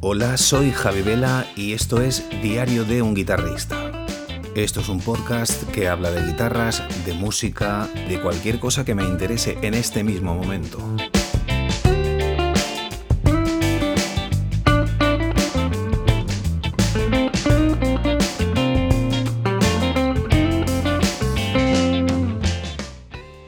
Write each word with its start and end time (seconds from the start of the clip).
Hola, 0.00 0.36
soy 0.36 0.70
Javi 0.70 1.02
Vela 1.02 1.44
y 1.56 1.72
esto 1.72 2.00
es 2.00 2.24
Diario 2.40 2.84
de 2.84 3.02
un 3.02 3.16
guitarrista. 3.16 4.06
Esto 4.54 4.78
es 4.80 4.88
un 4.88 5.00
podcast 5.00 5.64
que 5.72 5.88
habla 5.88 6.12
de 6.12 6.24
guitarras, 6.24 6.84
de 7.04 7.14
música, 7.14 7.88
de 8.08 8.20
cualquier 8.20 8.60
cosa 8.60 8.84
que 8.84 8.94
me 8.94 9.02
interese 9.02 9.58
en 9.60 9.74
este 9.74 10.04
mismo 10.04 10.36
momento. 10.36 10.78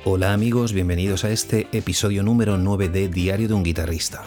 Hola 0.04 0.32
amigos, 0.32 0.72
bienvenidos 0.72 1.24
a 1.24 1.30
este 1.30 1.68
episodio 1.70 2.24
número 2.24 2.58
9 2.58 2.88
de 2.88 3.08
Diario 3.08 3.46
de 3.46 3.54
un 3.54 3.62
guitarrista. 3.62 4.24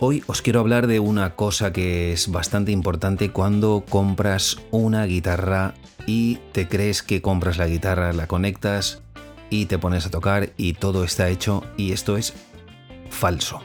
Hoy 0.00 0.24
os 0.26 0.42
quiero 0.42 0.58
hablar 0.58 0.88
de 0.88 0.98
una 0.98 1.36
cosa 1.36 1.72
que 1.72 2.12
es 2.12 2.30
bastante 2.30 2.72
importante 2.72 3.30
cuando 3.30 3.84
compras 3.88 4.58
una 4.72 5.04
guitarra 5.06 5.74
y 6.04 6.40
te 6.52 6.66
crees 6.66 7.04
que 7.04 7.22
compras 7.22 7.58
la 7.58 7.68
guitarra, 7.68 8.12
la 8.12 8.26
conectas 8.26 9.02
y 9.50 9.66
te 9.66 9.78
pones 9.78 10.04
a 10.04 10.10
tocar 10.10 10.50
y 10.56 10.72
todo 10.72 11.04
está 11.04 11.28
hecho 11.28 11.62
y 11.76 11.92
esto 11.92 12.16
es 12.16 12.34
falso. 13.08 13.60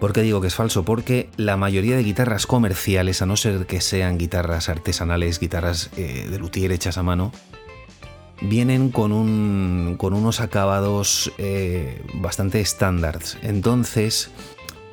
¿Por 0.00 0.14
qué 0.14 0.22
digo 0.22 0.40
que 0.40 0.46
es 0.46 0.54
falso? 0.54 0.84
Porque 0.84 1.28
la 1.36 1.58
mayoría 1.58 1.96
de 1.96 2.02
guitarras 2.02 2.46
comerciales, 2.46 3.20
a 3.20 3.26
no 3.26 3.36
ser 3.36 3.66
que 3.66 3.82
sean 3.82 4.16
guitarras 4.16 4.70
artesanales, 4.70 5.38
guitarras 5.38 5.90
eh, 5.98 6.26
de 6.30 6.38
luthier 6.38 6.72
hechas 6.72 6.96
a 6.96 7.02
mano, 7.02 7.30
vienen 8.40 8.90
con, 8.90 9.12
un, 9.12 9.96
con 9.98 10.14
unos 10.14 10.40
acabados 10.40 11.32
eh, 11.38 12.02
bastante 12.14 12.60
estándares. 12.60 13.38
Entonces, 13.42 14.30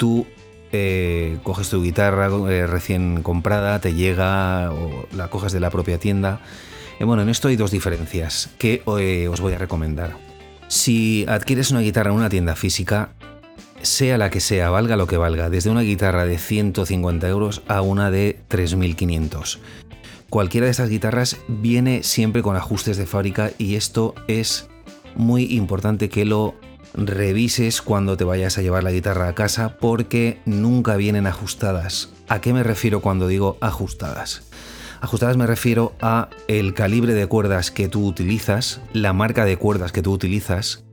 tú 0.01 0.25
eh, 0.71 1.37
coges 1.43 1.69
tu 1.69 1.83
guitarra 1.83 2.27
eh, 2.49 2.65
recién 2.65 3.21
comprada, 3.21 3.79
te 3.81 3.93
llega 3.93 4.71
o 4.71 5.05
la 5.15 5.27
coges 5.27 5.51
de 5.51 5.59
la 5.59 5.69
propia 5.69 5.99
tienda. 5.99 6.41
Eh, 6.99 7.03
bueno, 7.03 7.21
en 7.21 7.29
esto 7.29 7.49
hay 7.49 7.55
dos 7.55 7.69
diferencias 7.69 8.49
que 8.57 8.81
os 8.85 9.41
voy 9.41 9.53
a 9.53 9.59
recomendar. 9.59 10.17
Si 10.69 11.23
adquieres 11.27 11.69
una 11.69 11.81
guitarra 11.81 12.09
en 12.09 12.15
una 12.15 12.29
tienda 12.29 12.55
física, 12.55 13.11
sea 13.83 14.17
la 14.17 14.31
que 14.31 14.39
sea, 14.39 14.71
valga 14.71 14.95
lo 14.95 15.05
que 15.05 15.17
valga, 15.17 15.51
desde 15.51 15.69
una 15.69 15.81
guitarra 15.81 16.25
de 16.25 16.39
150 16.39 17.29
euros 17.29 17.61
a 17.67 17.83
una 17.83 18.09
de 18.09 18.39
3.500. 18.49 19.59
Cualquiera 20.31 20.65
de 20.65 20.71
estas 20.71 20.89
guitarras 20.89 21.37
viene 21.47 22.01
siempre 22.01 22.41
con 22.41 22.55
ajustes 22.55 22.97
de 22.97 23.05
fábrica 23.05 23.51
y 23.59 23.75
esto 23.75 24.15
es 24.27 24.67
muy 25.15 25.43
importante 25.53 26.09
que 26.09 26.25
lo 26.25 26.55
revises 26.93 27.81
cuando 27.81 28.17
te 28.17 28.23
vayas 28.23 28.57
a 28.57 28.61
llevar 28.61 28.83
la 28.83 28.91
guitarra 28.91 29.27
a 29.27 29.35
casa 29.35 29.77
porque 29.77 30.39
nunca 30.45 30.95
vienen 30.95 31.27
ajustadas. 31.27 32.09
¿A 32.27 32.41
qué 32.41 32.53
me 32.53 32.63
refiero 32.63 33.01
cuando 33.01 33.27
digo 33.27 33.57
ajustadas? 33.61 34.43
Ajustadas 35.01 35.37
me 35.37 35.47
refiero 35.47 35.93
a 35.99 36.29
el 36.47 36.73
calibre 36.73 37.13
de 37.13 37.27
cuerdas 37.27 37.71
que 37.71 37.87
tú 37.87 38.05
utilizas, 38.05 38.81
la 38.93 39.13
marca 39.13 39.45
de 39.45 39.57
cuerdas 39.57 39.91
que 39.91 40.03
tú 40.03 40.11
utilizas 40.11 40.83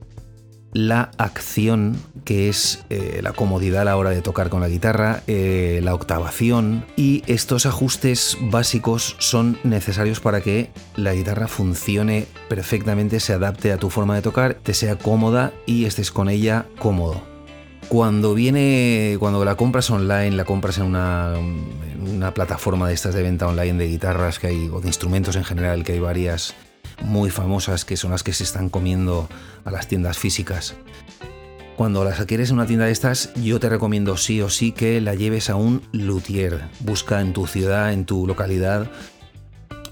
la 0.73 1.11
acción, 1.19 1.97
que 2.25 2.49
es 2.49 2.85
eh, 2.91 3.21
la 3.23 3.33
comodidad 3.33 3.83
a 3.83 3.85
la 3.85 3.97
hora 3.97 4.11
de 4.11 4.23
tocar 4.23 4.51
con 4.51 4.61
la 4.61 4.69
guitarra, 4.69 5.23
eh, 5.27 5.81
la 5.83 5.95
octavación 5.95 6.85
y 6.97 7.23
estos 7.27 7.67
ajustes 7.67 8.37
básicos 8.41 9.17
son 9.19 9.59
necesarios 9.65 10.21
para 10.21 10.41
que 10.41 10.71
la 10.97 11.15
guitarra 11.15 11.49
funcione 11.49 12.27
perfectamente, 12.49 13.21
se 13.21 13.33
adapte 13.33 13.73
a 13.73 13.79
tu 13.79 13.91
forma 13.91 14.15
de 14.15 14.23
tocar, 14.23 14.55
te 14.55 14.75
sea 14.75 14.97
cómoda 14.97 15.53
y 15.67 15.87
estés 15.87 16.11
con 16.11 16.29
ella 16.29 16.67
cómodo. 16.79 17.23
Cuando 17.89 18.35
viene, 18.35 19.17
cuando 19.19 19.43
la 19.47 19.55
compras 19.55 19.91
online, 19.91 20.33
la 20.33 20.45
compras 20.45 20.77
en 20.77 20.85
una, 20.85 21.33
en 21.37 22.07
una 22.17 22.35
plataforma 22.35 22.87
de 22.87 22.93
estas 22.93 23.15
de 23.15 23.23
venta 23.23 23.47
online 23.47 23.79
de 23.79 23.89
guitarras 23.89 24.39
que 24.39 24.49
hay, 24.49 24.69
o 24.69 24.83
de 24.83 24.89
instrumentos 24.89 25.37
en 25.37 25.45
general, 25.45 25.85
que 25.85 25.93
hay 25.93 26.01
varias 26.01 26.55
muy 27.01 27.31
famosas 27.31 27.85
que 27.85 27.97
son 27.97 28.11
las 28.11 28.23
que 28.23 28.33
se 28.33 28.45
están 28.45 28.69
comiendo 28.69 29.29
a 29.65 29.71
las 29.71 29.89
tiendas 29.89 30.19
físicas. 30.19 30.75
Cuando 31.77 32.03
las 32.05 32.19
adquieres 32.19 32.51
en 32.51 32.57
una 32.57 32.67
tienda 32.67 32.87
de 32.87 32.93
estas, 32.93 33.33
yo 33.35 33.61
te 33.61 33.69
recomiendo 33.69 34.17
sí 34.17 34.43
o 34.43 34.51
sí 34.51 34.73
que 34.73 35.01
la 35.01 35.15
lleves 35.15 35.49
a 35.49 35.55
un 35.55 35.83
luthier. 35.93 36.69
Busca 36.81 37.21
en 37.21 37.33
tu 37.33 37.47
ciudad, 37.47 37.93
en 37.93 38.05
tu 38.05 38.27
localidad, 38.27 38.91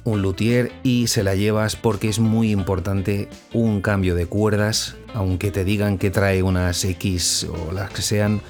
un 0.06 0.22
luthier 0.22 0.72
y 0.82 1.08
se 1.08 1.22
la 1.22 1.34
llevas 1.34 1.76
porque 1.76 2.08
es 2.08 2.18
muy 2.18 2.50
importante 2.50 3.28
un 3.52 3.82
cambio 3.82 4.14
de 4.14 4.26
cuerdas, 4.26 4.96
aunque 5.14 5.50
te 5.50 5.64
digan 5.64 5.98
que 5.98 6.10
trae 6.10 6.42
unas 6.42 6.84
X 6.84 7.46
o 7.48 7.72
las 7.72 7.90
que 7.90 8.02
sean, 8.02 8.40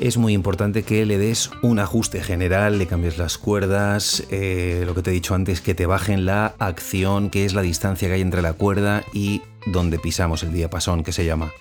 es 0.00 0.16
muy 0.16 0.32
importante 0.32 0.82
que 0.82 1.04
le 1.04 1.18
des 1.18 1.50
un 1.62 1.78
ajuste 1.78 2.22
general, 2.22 2.78
le 2.78 2.86
cambies 2.86 3.18
las 3.18 3.36
cuerdas, 3.36 4.24
eh, 4.30 4.82
lo 4.86 4.94
que 4.94 5.02
te 5.02 5.10
he 5.10 5.12
dicho 5.12 5.34
antes, 5.34 5.60
que 5.60 5.74
te 5.74 5.84
bajen 5.84 6.24
la 6.24 6.54
acción, 6.58 7.28
que 7.28 7.44
es 7.44 7.52
la 7.52 7.60
distancia 7.60 8.08
que 8.08 8.14
hay 8.14 8.22
entre 8.22 8.40
la 8.40 8.54
cuerda 8.54 9.04
y 9.12 9.42
donde 9.66 9.98
pisamos 9.98 10.42
el 10.42 10.54
diapasón, 10.54 11.04
que 11.04 11.12
se 11.12 11.26
llama. 11.26 11.52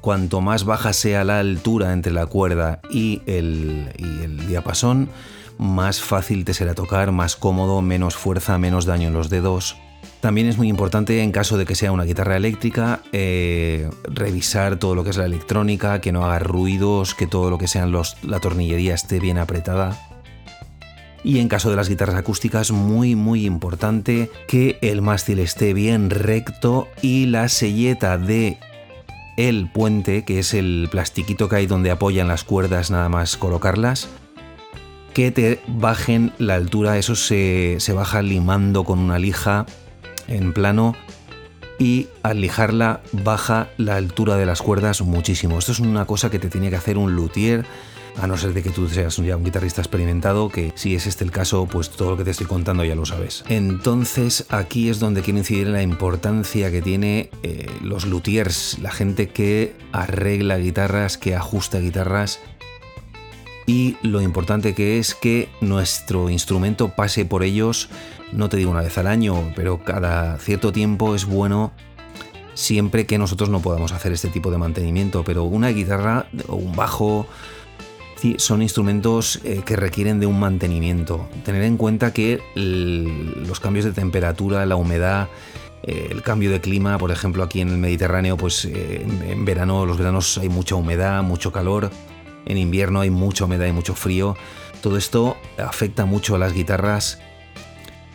Cuanto 0.00 0.40
más 0.40 0.64
baja 0.64 0.92
sea 0.92 1.22
la 1.22 1.38
altura 1.38 1.92
entre 1.92 2.12
la 2.12 2.26
cuerda 2.26 2.80
y 2.90 3.22
el, 3.26 3.92
y 3.98 4.24
el 4.24 4.48
diapasón, 4.48 5.08
más 5.56 6.00
fácil 6.00 6.44
te 6.44 6.54
será 6.54 6.74
tocar, 6.74 7.12
más 7.12 7.36
cómodo, 7.36 7.80
menos 7.82 8.16
fuerza, 8.16 8.58
menos 8.58 8.84
daño 8.84 9.08
en 9.08 9.14
los 9.14 9.30
dedos. 9.30 9.76
También 10.20 10.48
es 10.48 10.58
muy 10.58 10.68
importante 10.68 11.22
en 11.22 11.32
caso 11.32 11.58
de 11.58 11.66
que 11.66 11.74
sea 11.74 11.92
una 11.92 12.04
guitarra 12.04 12.36
eléctrica 12.36 13.00
eh, 13.12 13.90
revisar 14.04 14.78
todo 14.78 14.94
lo 14.94 15.04
que 15.04 15.10
es 15.10 15.16
la 15.16 15.26
electrónica, 15.26 16.00
que 16.00 16.12
no 16.12 16.24
haga 16.24 16.38
ruidos, 16.38 17.14
que 17.14 17.26
todo 17.26 17.50
lo 17.50 17.58
que 17.58 17.68
sean 17.68 17.92
los, 17.92 18.16
la 18.22 18.40
tornillería 18.40 18.94
esté 18.94 19.20
bien 19.20 19.38
apretada. 19.38 19.98
Y 21.22 21.38
en 21.38 21.48
caso 21.48 21.70
de 21.70 21.76
las 21.76 21.88
guitarras 21.88 22.16
acústicas, 22.16 22.70
muy 22.70 23.16
muy 23.16 23.46
importante 23.46 24.30
que 24.46 24.78
el 24.82 25.00
mástil 25.00 25.38
esté 25.38 25.72
bien 25.72 26.10
recto 26.10 26.88
y 27.00 27.26
la 27.26 27.48
selleta 27.48 28.18
de 28.18 28.58
el 29.36 29.70
puente, 29.70 30.24
que 30.24 30.38
es 30.38 30.54
el 30.54 30.88
plastiquito 30.90 31.48
que 31.48 31.56
hay 31.56 31.66
donde 31.66 31.90
apoyan 31.90 32.28
las 32.28 32.44
cuerdas 32.44 32.90
nada 32.90 33.08
más 33.08 33.36
colocarlas, 33.36 34.08
que 35.14 35.30
te 35.30 35.60
bajen 35.66 36.32
la 36.38 36.56
altura, 36.56 36.98
eso 36.98 37.14
se, 37.14 37.76
se 37.78 37.92
baja 37.92 38.20
limando 38.20 38.84
con 38.84 38.98
una 38.98 39.18
lija 39.18 39.64
en 40.28 40.52
plano 40.52 40.94
y 41.78 42.08
al 42.22 42.40
lijarla 42.40 43.00
baja 43.12 43.68
la 43.78 43.96
altura 43.96 44.36
de 44.36 44.46
las 44.46 44.62
cuerdas 44.62 45.02
muchísimo. 45.02 45.58
Esto 45.58 45.72
es 45.72 45.80
una 45.80 46.06
cosa 46.06 46.30
que 46.30 46.38
te 46.38 46.48
tiene 46.48 46.70
que 46.70 46.76
hacer 46.76 46.98
un 46.98 47.14
luthier, 47.14 47.66
a 48.20 48.26
no 48.28 48.36
ser 48.36 48.52
de 48.52 48.62
que 48.62 48.70
tú 48.70 48.88
seas 48.88 49.16
ya 49.16 49.36
un 49.36 49.44
guitarrista 49.44 49.80
experimentado, 49.80 50.48
que 50.48 50.72
si 50.76 50.94
es 50.94 51.06
este 51.06 51.24
el 51.24 51.32
caso, 51.32 51.66
pues 51.66 51.90
todo 51.90 52.10
lo 52.10 52.16
que 52.16 52.24
te 52.24 52.30
estoy 52.30 52.46
contando 52.46 52.84
ya 52.84 52.94
lo 52.94 53.04
sabes. 53.04 53.44
Entonces 53.48 54.46
aquí 54.50 54.88
es 54.88 55.00
donde 55.00 55.22
quiero 55.22 55.38
incidir 55.38 55.66
en 55.66 55.72
la 55.72 55.82
importancia 55.82 56.70
que 56.70 56.80
tiene 56.80 57.30
eh, 57.42 57.66
los 57.82 58.06
luthiers, 58.06 58.78
la 58.78 58.92
gente 58.92 59.28
que 59.28 59.74
arregla 59.92 60.58
guitarras, 60.58 61.18
que 61.18 61.34
ajusta 61.34 61.80
guitarras 61.80 62.38
y 63.66 63.96
lo 64.02 64.20
importante 64.20 64.74
que 64.74 64.98
es 64.98 65.14
que 65.14 65.48
nuestro 65.60 66.30
instrumento 66.30 66.90
pase 66.90 67.24
por 67.24 67.42
ellos, 67.42 67.88
no 68.32 68.48
te 68.48 68.56
digo 68.56 68.70
una 68.70 68.82
vez 68.82 68.98
al 68.98 69.06
año, 69.06 69.52
pero 69.56 69.82
cada 69.82 70.38
cierto 70.38 70.72
tiempo 70.72 71.14
es 71.14 71.24
bueno 71.24 71.72
siempre 72.54 73.06
que 73.06 73.18
nosotros 73.18 73.48
no 73.50 73.60
podamos 73.60 73.92
hacer 73.92 74.12
este 74.12 74.28
tipo 74.28 74.50
de 74.50 74.58
mantenimiento, 74.58 75.24
pero 75.24 75.44
una 75.44 75.68
guitarra 75.68 76.26
o 76.48 76.56
un 76.56 76.74
bajo 76.76 77.26
son 78.38 78.62
instrumentos 78.62 79.40
eh, 79.44 79.60
que 79.66 79.76
requieren 79.76 80.18
de 80.18 80.26
un 80.26 80.40
mantenimiento. 80.40 81.28
Tener 81.44 81.62
en 81.62 81.76
cuenta 81.76 82.14
que 82.14 82.40
los 82.54 83.60
cambios 83.60 83.84
de 83.84 83.92
temperatura, 83.92 84.64
la 84.64 84.76
humedad, 84.76 85.28
eh, 85.82 86.08
el 86.10 86.22
cambio 86.22 86.50
de 86.50 86.60
clima, 86.60 86.96
por 86.96 87.10
ejemplo 87.10 87.42
aquí 87.42 87.60
en 87.60 87.68
el 87.68 87.76
Mediterráneo, 87.76 88.38
pues 88.38 88.64
eh, 88.64 89.04
en 89.28 89.44
verano, 89.44 89.84
los 89.84 89.98
veranos 89.98 90.38
hay 90.38 90.48
mucha 90.48 90.74
humedad, 90.74 91.22
mucho 91.22 91.52
calor 91.52 91.90
en 92.46 92.58
invierno 92.58 93.00
hay 93.00 93.10
mucha 93.10 93.44
humedad 93.44 93.66
y 93.66 93.72
mucho 93.72 93.94
frío. 93.94 94.36
Todo 94.82 94.96
esto 94.96 95.36
afecta 95.58 96.04
mucho 96.04 96.34
a 96.34 96.38
las 96.38 96.52
guitarras 96.52 97.18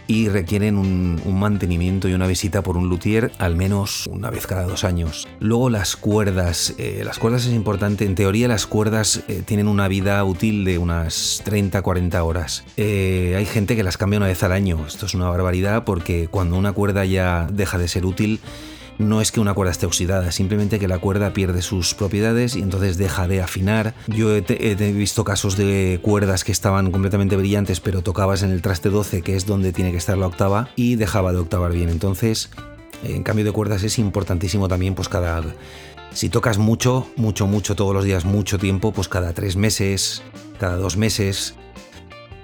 y 0.09 0.27
requieren 0.27 0.79
un, 0.79 1.21
mantenimiento 1.39 2.09
y 2.09 2.13
una 2.13 2.25
visita 2.25 2.63
por 2.63 2.77
un 2.77 2.89
luthier 2.89 3.31
al 3.37 3.55
menos 3.55 4.07
una 4.07 4.31
vez 4.31 4.47
cada 4.47 4.63
dos 4.63 4.83
años. 4.83 5.27
Luego 5.39 5.69
las 5.69 5.95
cuerdas. 5.95 6.73
Eh, 6.79 7.03
las 7.05 7.19
cuerdas 7.19 7.45
es 7.45 7.53
importante. 7.53 8.05
En 8.05 8.15
teoría 8.15 8.47
las 8.47 8.65
cuerdas 8.65 9.21
eh, 9.27 9.43
tienen 9.45 9.67
una 9.67 9.87
vida 9.87 10.21
útil 10.23 10.65
de 10.65 10.79
unas 10.79 11.43
30-40 11.45 12.25
horas. 12.25 12.63
Eh, 12.75 13.35
hay 13.37 13.45
gente 13.45 13.75
que 13.75 13.83
las 13.83 13.97
cambia 13.97 14.17
una 14.17 14.25
vez 14.25 14.41
al 14.41 14.51
año. 14.51 14.83
Esto 14.87 15.05
es 15.05 15.13
una 15.13 15.29
barbaridad 15.29 15.83
porque 15.83 16.27
cuando 16.27 16.57
una 16.57 16.73
cuerda 16.73 17.05
ya 17.05 17.47
deja 17.53 17.77
de 17.77 17.87
ser 17.87 18.03
útil, 18.03 18.39
no 18.99 19.21
es 19.21 19.31
que 19.31 19.39
una 19.39 19.53
cuerda 19.53 19.71
esté 19.71 19.85
oxidada, 19.85 20.31
simplemente 20.31 20.77
que 20.77 20.87
la 20.87 20.99
cuerda 20.99 21.33
pierde 21.33 21.61
sus 21.61 21.95
propiedades 21.95 22.55
y 22.55 22.61
entonces 22.61 22.97
deja 22.97 23.27
de 23.27 23.41
afinar. 23.41 23.95
Yo 24.07 24.35
he, 24.35 24.41
visto 24.91 25.23
casos 25.23 25.57
de 25.57 25.99
cuerdas 26.03 26.43
que 26.43 26.51
estaban 26.51 26.91
completamente 26.91 27.37
brillantes, 27.37 27.79
pero 27.79 28.03
tocabas 28.03 28.43
en 28.43 28.51
el 28.51 28.61
traste 28.61 28.89
12, 28.89 29.21
que 29.21 29.35
es 29.35 29.45
donde 29.45 29.71
tiene 29.71 29.91
que 29.91 29.97
estar 29.97 30.17
la 30.17 30.27
octava, 30.27 30.69
y 30.75 30.97
dejaba 30.97 31.31
de 31.31 31.39
octavar 31.39 31.71
bien. 31.71 31.89
Entonces, 31.89 32.51
en 33.03 33.23
cambio 33.23 33.45
de 33.45 33.53
cuerdas 33.53 33.83
es 33.83 33.97
importantísimo 33.97 34.67
también, 34.67 34.93
pues 34.95 35.09
cada... 35.09 35.41
Si 36.11 36.29
tocas 36.29 36.57
mucho, 36.57 37.07
mucho, 37.15 37.47
mucho, 37.47 37.75
todos 37.75 37.93
los 37.93 38.03
días, 38.03 38.25
mucho 38.25 38.57
tiempo, 38.57 38.91
pues 38.91 39.07
cada 39.07 39.33
tres 39.33 39.55
meses, 39.55 40.23
cada 40.59 40.75
dos 40.75 40.97
meses. 40.97 41.55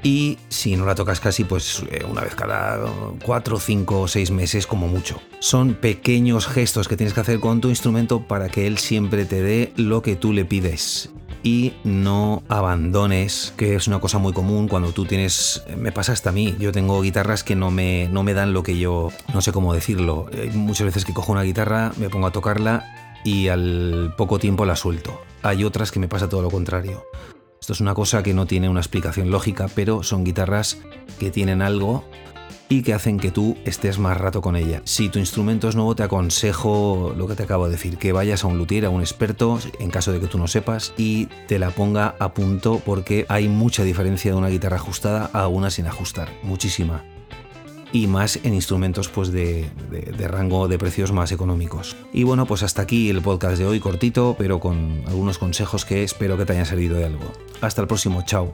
Y 0.06 0.38
si 0.50 0.75
no 0.75 0.86
la 0.86 0.94
tocas 0.94 1.19
casi, 1.19 1.46
pues 1.46 1.84
eh, 1.90 2.06
una 2.07 2.22
vez 2.22 2.36
cada 2.36 2.80
cuatro, 3.25 3.60
cinco 3.60 4.02
o 4.02 4.07
seis 4.07 4.30
meses 4.30 4.68
como 4.68 4.88
mucho. 4.88 5.19
Son 5.40 5.74
pequeños 5.74 6.46
gestos 6.46 6.88
que 6.88 6.96
tienes 6.96 7.16
que 7.16 7.22
hacer 7.22 7.40
con 7.40 7.60
tu 7.60 7.69
instrumento 7.69 8.22
para 8.22 8.48
que 8.48 8.68
él 8.68 8.78
siempre 8.78 9.25
te 9.25 9.42
dé 9.42 9.74
lo 9.78 10.04
que 10.04 10.16
tú 10.16 10.31
le 10.31 10.46
pides 10.46 11.10
y 11.42 11.74
no 11.84 12.44
abandones, 12.50 13.56
que 13.57 13.74
es 13.74 13.88
una 13.88 14.00
cosa 14.00 14.19
muy 14.19 14.31
común 14.31 14.68
cuando 14.68 14.92
tú 14.92 15.06
tienes, 15.06 15.63
me 15.75 15.92
pasa 15.92 16.12
hasta 16.12 16.30
a 16.30 16.34
mí, 16.34 16.56
yo 16.60 16.72
tengo 16.72 17.01
guitarras 17.01 17.44
que 17.44 17.56
no 17.56 17.72
me, 17.72 18.08
no 18.08 18.22
me 18.22 18.36
dan 18.36 18.54
lo 18.54 18.62
que 18.62 18.78
yo, 18.78 19.10
no 19.34 19.42
sé 19.42 19.51
cómo 19.51 19.74
decirlo, 19.74 20.28
hay 20.31 20.51
muchas 20.51 20.86
veces 20.86 21.04
que 21.04 21.16
cojo 21.16 21.31
una 21.31 21.44
guitarra, 21.44 21.94
me 21.98 22.10
pongo 22.10 22.28
a 22.28 22.31
tocarla 22.31 22.84
y 23.24 23.48
al 23.48 24.13
poco 24.16 24.38
tiempo 24.38 24.66
la 24.66 24.75
suelto. 24.75 25.19
Hay 25.42 25.63
otras 25.63 25.92
que 25.92 26.00
me 26.00 26.08
pasa 26.08 26.30
todo 26.30 26.44
lo 26.44 26.51
contrario. 26.51 27.04
Esto 27.60 27.74
es 27.74 27.81
una 27.81 27.94
cosa 27.94 28.22
que 28.22 28.34
no 28.34 28.46
tiene 28.46 28.69
una 28.69 28.80
explicación 28.80 29.31
lógica, 29.31 29.68
pero 29.74 30.04
son 30.04 30.24
guitarras 30.24 30.78
que 31.19 31.31
tienen 31.31 31.62
algo 31.62 32.04
y 32.69 32.81
que 32.81 32.94
hacen 32.94 33.19
que 33.19 33.31
tú 33.31 33.57
estés 33.66 34.00
más 34.00 34.18
rato 34.18 34.42
con 34.42 34.56
ella. 34.56 34.81
Si 34.86 35.10
tu 35.10 35.19
instrumento 35.19 35.69
es 35.69 35.75
nuevo, 35.75 35.96
te 35.96 36.04
aconsejo 36.04 37.13
lo 37.16 37.28
que 37.28 37.36
te 37.36 37.44
acabo 37.44 37.66
de 37.66 37.72
decir, 37.72 37.98
que 37.98 38.12
vayas 38.12 38.44
a 38.44 38.48
un 38.48 38.57
luthier, 38.57 38.86
a 38.86 38.90
un 38.90 39.02
experto, 39.02 39.60
en 39.80 39.92
caso 39.92 40.12
de 40.12 40.19
que 40.19 40.28
tú 40.28 40.38
no 40.38 40.48
sepas, 40.48 40.94
y 40.98 41.28
te 41.48 41.60
la 41.60 41.72
ponga 41.72 42.16
a 42.19 42.34
punto 42.34 42.81
porque 42.84 43.25
hay 43.30 43.48
mucha 43.48 43.84
diferencia 43.84 44.31
de 44.31 44.38
una 44.38 44.50
guitarra 44.50 44.78
ajustada 44.78 45.30
a 45.34 45.48
una 45.48 45.69
sin 45.69 45.88
ajustar, 45.88 46.30
muchísima. 46.44 47.04
Y 47.96 48.08
más 48.08 48.42
en 48.44 48.54
instrumentos 48.54 49.08
pues 49.08 49.32
de, 49.32 49.70
de 49.90 50.28
rango 50.28 50.68
de 50.68 50.78
precios 50.78 51.14
más 51.14 51.32
económicos. 51.32 51.96
Y 52.12 52.24
bueno, 52.24 52.46
pues 52.46 52.62
hasta 52.62 52.82
aquí 52.82 53.10
el 53.10 53.22
podcast 53.22 53.58
de 53.58 53.66
hoy, 53.66 53.80
cortito, 53.80 54.36
pero 54.38 54.60
con 54.60 55.02
algunos 55.08 55.38
consejos 55.38 55.86
que 55.86 56.04
espero 56.04 56.38
que 56.38 56.44
te 56.44 56.52
hayan 56.52 56.66
servido 56.66 56.98
de 56.98 57.06
algo. 57.06 57.32
Hasta 57.62 57.82
el 57.82 57.88
próximo, 57.88 58.22
chao. 58.26 58.52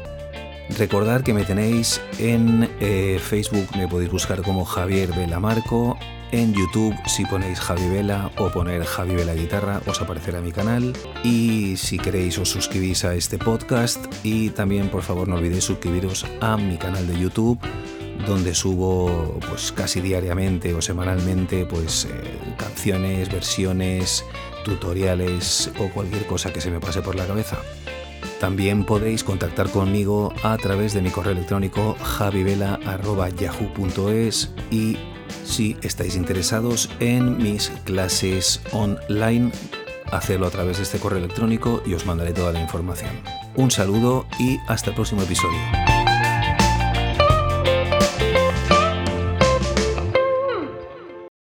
Recordad 0.78 1.24
que 1.24 1.34
me 1.34 1.44
tenéis 1.44 2.00
en 2.20 2.70
eh, 2.80 3.20
Facebook, 3.20 3.66
me 3.76 3.88
podéis 3.88 4.12
buscar 4.12 4.44
como 4.44 4.64
Javier 4.64 5.10
Vela 5.10 5.40
Marco. 5.40 5.98
En 6.32 6.54
YouTube, 6.54 6.96
si 7.08 7.26
ponéis 7.26 7.60
Javi 7.60 7.90
Vela 7.90 8.30
o 8.38 8.52
poner 8.52 8.86
Javi 8.86 9.16
Vela 9.16 9.34
Guitarra, 9.34 9.82
os 9.88 10.00
aparecerá 10.02 10.40
mi 10.40 10.52
canal. 10.52 10.94
Y 11.24 11.78
si 11.78 11.98
queréis, 11.98 12.38
os 12.38 12.50
suscribís 12.50 13.06
a 13.06 13.16
este 13.16 13.40
podcast. 13.40 14.06
Y 14.24 14.52
también, 14.52 14.90
por 14.90 15.02
favor, 15.02 15.28
no 15.28 15.38
olvidéis 15.38 15.64
suscribiros 15.64 16.28
a 16.42 16.58
mi 16.58 16.78
canal 16.78 17.08
de 17.08 17.20
YouTube 17.20 17.60
donde 18.26 18.54
subo 18.54 19.40
pues 19.50 19.72
casi 19.72 20.02
diariamente 20.02 20.74
o 20.74 20.82
semanalmente 20.82 21.66
pues 21.66 22.06
eh, 22.06 22.10
canciones, 22.58 23.32
versiones, 23.32 24.26
tutoriales 24.64 25.72
o 25.80 25.90
cualquier 25.90 26.26
cosa 26.26 26.52
que 26.54 26.62
se 26.62 26.72
me 26.72 26.80
pase 26.80 27.02
por 27.02 27.16
la 27.16 27.26
cabeza. 27.26 27.58
También 28.40 28.86
podéis 28.86 29.24
contactar 29.24 29.70
conmigo 29.70 30.34
a 30.44 30.58
través 30.58 30.94
de 30.94 31.02
mi 31.02 31.10
correo 31.12 31.34
electrónico 31.34 31.96
javivela.yahoo.es 32.02 34.54
y 34.72 34.98
si 35.44 35.78
estáis 35.82 36.16
interesados 36.16 36.90
en 37.00 37.38
mis 37.38 37.70
clases 37.84 38.62
online, 38.72 39.52
hacerlo 40.12 40.48
a 40.48 40.50
través 40.50 40.78
de 40.78 40.84
este 40.84 41.00
correo 41.00 41.20
electrónico 41.20 41.82
y 41.86 41.94
os 41.94 42.06
mandaré 42.06 42.34
toda 42.34 42.52
la 42.52 42.62
información. 42.62 43.12
Un 43.56 43.72
saludo 43.72 44.26
y 44.40 44.60
hasta 44.68 44.90
el 44.90 44.96
próximo 44.96 45.22
episodio. 45.22 45.60